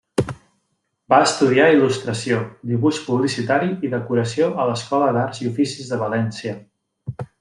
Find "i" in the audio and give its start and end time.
3.89-3.93, 5.45-5.51